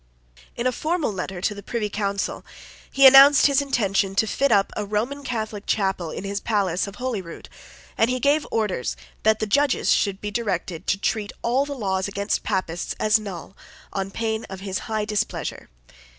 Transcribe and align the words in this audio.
In 0.55 0.65
a 0.65 0.71
formal 0.71 1.13
letter 1.13 1.41
to 1.41 1.53
the 1.53 1.61
Privy 1.61 1.87
Council 1.87 2.43
he 2.91 3.05
announced 3.05 3.45
his 3.45 3.61
intention 3.61 4.15
to 4.15 4.25
fit 4.25 4.51
up 4.51 4.73
a 4.75 4.83
Roman 4.83 5.23
Catholic 5.23 5.65
chapel 5.67 6.09
in 6.09 6.23
his 6.23 6.39
palace 6.39 6.87
of 6.87 6.95
Holyrood; 6.95 7.47
and 7.99 8.09
he 8.09 8.19
gave 8.19 8.47
orders 8.49 8.97
that 9.21 9.37
the 9.37 9.45
Judges 9.45 9.91
should 9.91 10.19
be 10.19 10.31
directed 10.31 10.87
to 10.87 10.97
treat 10.97 11.31
all 11.43 11.67
the 11.67 11.77
laws 11.77 12.07
against 12.07 12.41
Papists 12.41 12.95
as 12.99 13.19
null, 13.19 13.55
on 13.93 14.09
pain 14.09 14.43
of 14.49 14.61
his 14.61 14.79
high 14.89 15.05
displeasure. 15.05 15.69